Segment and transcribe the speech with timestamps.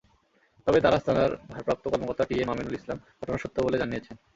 [0.67, 4.15] তবে তাড়াশ থানার ভারপ্রাপ্ত কর্মকর্তা টিএম আমিনুল ইসলাম ঘটনা সত্য বলে জানিয়েছেন।